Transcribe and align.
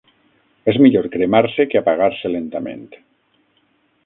És 0.71 0.79
millor 0.85 1.09
cremar-se 1.15 1.67
que 1.75 1.83
apagar-se 1.83 2.33
lentament. 2.37 2.89